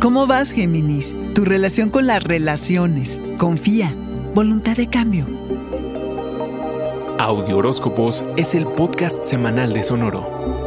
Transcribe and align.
¿Cómo 0.00 0.26
vas, 0.26 0.52
Géminis? 0.52 1.16
Tu 1.34 1.44
relación 1.46 1.88
con 1.88 2.06
las 2.06 2.22
relaciones. 2.22 3.18
Confía. 3.38 3.94
Voluntad 4.34 4.76
de 4.76 4.88
cambio. 4.88 5.26
Audio 7.18 7.56
Horóscopos 7.56 8.22
es 8.36 8.54
el 8.54 8.66
podcast 8.66 9.24
semanal 9.24 9.72
de 9.72 9.82
Sonoro. 9.82 10.65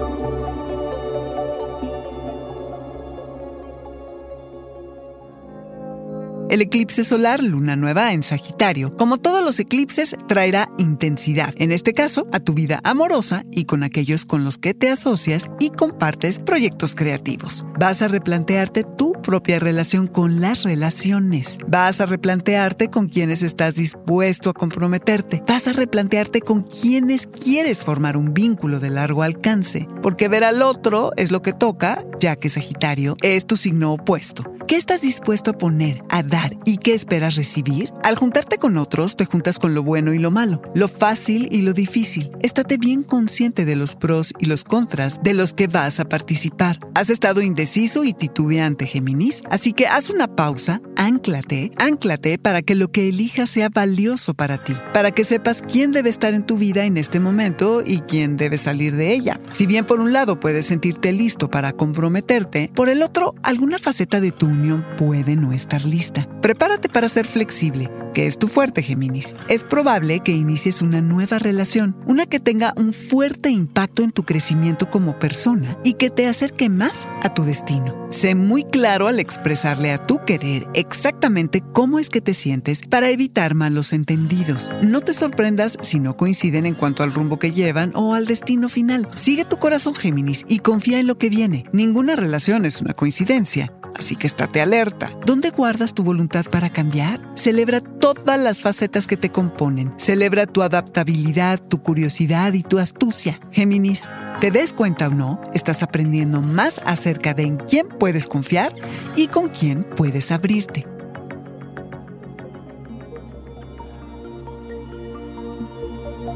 El 6.50 6.63
eclipse 6.63 7.04
solar, 7.04 7.43
luna 7.43 7.75
nueva 7.75 8.11
en 8.11 8.23
Sagitario, 8.23 8.97
como 8.97 9.20
todos 9.20 9.43
los 9.43 9.59
eclipses, 9.59 10.15
traerá 10.27 10.68
intensidad, 10.79 11.54
en 11.57 11.71
este 11.71 11.93
caso, 11.93 12.27
a 12.32 12.39
tu 12.39 12.55
vida 12.55 12.79
amorosa 12.83 13.46
y 13.51 13.65
con 13.65 13.83
aquellos 13.83 14.25
con 14.25 14.43
los 14.43 14.57
que 14.57 14.73
te 14.73 14.89
asocias 14.89 15.51
y 15.59 15.70
compartes 15.70 16.39
proyectos 16.39 16.96
creativos. 16.96 17.64
Vas 17.79 18.01
a 18.01 18.07
replantearte 18.07 18.83
tu 18.83 19.11
propia 19.21 19.59
relación 19.59 20.07
con 20.07 20.42
las 20.42 20.64
relaciones. 20.64 21.59
Vas 21.68 22.01
a 22.01 22.07
replantearte 22.07 22.89
con 22.89 23.09
quienes 23.09 23.43
estás 23.43 23.75
dispuesto 23.75 24.50
a 24.50 24.54
comprometerte. 24.54 25.43
Vas 25.47 25.68
a 25.68 25.73
replantearte 25.73 26.42
con 26.42 26.64
quienes 26.64 27.28
quieres 27.28 27.84
formar 27.84 28.18
un 28.18 28.34
vínculo 28.34 28.79
de 28.79 28.89
largo 28.89 29.21
alcance. 29.21 29.87
Porque 30.01 30.29
ver 30.29 30.43
al 30.43 30.64
otro 30.64 31.11
es 31.15 31.29
lo 31.29 31.43
que 31.43 31.54
toca, 31.54 32.03
ya 32.20 32.38
que 32.38 32.50
Sagitario 32.50 33.17
es 33.22 33.45
tu 33.45 33.56
signo 33.56 33.94
opuesto. 33.94 34.58
¿Qué 34.69 34.75
estás 34.75 35.02
dispuesto 35.02 35.50
a 35.50 35.58
poner, 35.58 36.03
a 36.09 36.22
dar 36.22 36.55
y 36.64 36.78
qué 36.78 36.94
esperas 36.94 37.36
recibir? 37.36 37.91
Al 38.03 38.16
juntarte 38.16 38.59
con 38.59 38.78
otros, 38.78 39.16
te 39.16 39.25
juntas 39.25 39.58
con 39.58 39.73
lo 39.73 39.81
bueno 39.81 40.14
y 40.14 40.19
lo 40.19 40.30
malo, 40.30 40.61
lo 40.75 40.88
fácil 40.88 41.47
y 41.52 41.64
lo 41.64 41.73
difícil. 41.73 42.30
Estate 42.44 42.78
bien 42.78 43.02
consciente 43.02 43.66
de 43.66 43.75
los 43.75 43.95
pros 43.95 44.31
y 44.38 44.45
los 44.45 44.64
contras 44.64 45.23
de 45.23 45.34
los 45.34 45.56
que 45.56 45.66
vas 45.66 46.00
a 46.00 46.06
participar. 46.06 46.78
Has 46.94 47.09
estado 47.09 47.42
indeciso 47.42 48.03
y 48.03 48.14
titubeante, 48.14 48.86
Géminis, 48.86 49.42
así 49.50 49.73
que 49.73 49.88
haz 49.88 50.12
una 50.12 50.36
pausa, 50.36 50.84
ánclate, 50.97 51.72
ánclate 51.78 52.38
para 52.38 52.62
que 52.62 52.75
lo 52.75 52.92
que 52.92 53.09
elijas 53.09 53.50
sea 53.50 53.70
valioso 53.70 54.36
para 54.36 54.64
ti, 54.64 54.75
para 54.94 55.09
que 55.09 55.23
sepas 55.23 55.64
quién 55.64 55.92
debe 55.92 56.12
estar 56.12 56.36
en 56.36 56.45
tu 56.45 56.59
vida 56.59 56.86
en 56.86 56.97
este 56.97 57.20
momento 57.20 57.81
y 57.84 58.02
quién 58.02 58.38
debe 58.38 58.59
salir 58.59 58.95
de 58.95 59.16
ella. 59.16 59.42
Si 59.50 59.66
bien 59.66 59.88
por 59.88 60.00
un 60.00 60.14
lado 60.14 60.40
puedes 60.40 60.67
sentirte 60.67 61.12
listo 61.12 61.50
para 61.50 61.73
comprometerte, 61.73 62.70
por 62.75 62.88
el 62.88 63.02
otro, 63.02 63.34
alguna 63.42 63.80
faceta 63.80 64.20
de 64.20 64.31
tu 64.31 64.59
puede 64.98 65.36
no 65.36 65.54
estar 65.54 65.86
lista. 65.86 66.28
Prepárate 66.42 66.90
para 66.90 67.08
ser 67.08 67.26
flexible, 67.26 67.90
que 68.14 68.28
es 68.28 68.38
tu 68.38 68.48
fuerte, 68.48 68.84
Géminis. 68.84 69.36
Es 69.48 69.64
probable 69.64 70.20
que 70.20 70.32
inicies 70.32 70.82
una 70.82 71.02
nueva 71.02 71.40
relación, 71.40 71.96
una 72.06 72.26
que 72.26 72.40
tenga 72.40 72.74
un 72.76 72.94
fuerte 72.94 73.50
impacto 73.50 74.04
en 74.04 74.12
tu 74.12 74.24
crecimiento 74.24 74.90
como 74.90 75.18
persona 75.18 75.78
y 75.84 75.94
que 75.94 76.10
te 76.10 76.28
acerque 76.28 76.70
más 76.70 77.08
a 77.22 77.34
tu 77.34 77.44
destino. 77.44 78.08
Sé 78.10 78.36
muy 78.36 78.64
claro 78.64 79.08
al 79.08 79.20
expresarle 79.20 79.92
a 79.92 80.06
tu 80.06 80.20
querer 80.26 80.66
exactamente 80.74 81.64
cómo 81.74 82.00
es 82.00 82.10
que 82.10 82.22
te 82.22 82.34
sientes 82.34 82.82
para 82.82 83.10
evitar 83.10 83.56
malos 83.56 83.94
entendidos. 83.94 84.70
No 84.82 85.02
te 85.02 85.14
sorprendas 85.14 85.78
si 85.82 86.00
no 86.00 86.18
coinciden 86.18 86.66
en 86.66 86.76
cuanto 86.76 87.04
al 87.04 87.14
rumbo 87.14 87.40
que 87.40 87.52
llevan 87.52 87.92
o 87.96 88.14
al 88.14 88.26
destino 88.26 88.68
final. 88.68 89.08
Sigue 89.16 89.46
tu 89.46 89.58
corazón, 89.58 89.94
Géminis, 89.94 90.46
y 90.48 90.60
confía 90.60 91.00
en 91.00 91.08
lo 91.08 91.18
que 91.18 91.30
viene. 91.30 91.66
Ninguna 91.72 92.16
relación 92.16 92.66
es 92.66 92.82
una 92.82 92.94
coincidencia 92.94 93.72
así 94.00 94.16
que 94.16 94.28
estate 94.28 94.61
alerta. 94.61 95.11
¿Dónde 95.25 95.52
guardas 95.52 95.94
tu 95.94 96.03
voluntad 96.03 96.45
para 96.50 96.69
cambiar? 96.69 97.22
Celebra 97.36 97.81
todas 97.81 98.39
las 98.39 98.61
facetas 98.61 99.06
que 99.06 99.17
te 99.17 99.30
componen. 99.30 99.94
Celebra 99.97 100.47
tu 100.47 100.64
adaptabilidad, 100.64 101.59
tu 101.59 101.83
curiosidad 101.83 102.53
y 102.53 102.64
tu 102.64 102.80
astucia. 102.80 103.39
Géminis, 103.52 104.09
te 104.39 104.52
des 104.52 104.73
cuenta 104.73 105.08
o 105.08 105.11
no, 105.11 105.39
estás 105.53 105.83
aprendiendo 105.83 106.41
más 106.41 106.81
acerca 106.86 107.33
de 107.33 107.44
en 107.44 107.58
quién 107.58 107.88
puedes 107.88 108.28
confiar 108.28 108.74
y 109.16 109.28
con 109.28 109.50
quién 109.50 109.84
puedes 109.84 110.31
abrirte. 110.31 110.88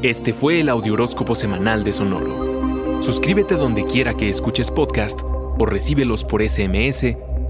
Este 0.02 0.34
fue 0.34 0.60
el 0.60 0.68
Audioróscopo 0.68 1.34
Semanal 1.34 1.82
de 1.82 1.94
Sonoro. 1.94 3.02
Suscríbete 3.02 3.54
donde 3.54 3.86
quiera 3.86 4.12
que 4.14 4.28
escuches 4.28 4.70
podcast 4.70 5.20
o 5.22 5.64
recíbelos 5.64 6.24
por 6.24 6.42
SMS 6.46 7.16